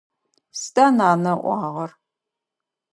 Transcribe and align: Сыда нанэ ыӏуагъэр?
Сыда 0.59 0.85
нанэ 0.97 1.31
ыӏуагъэр? 1.47 1.91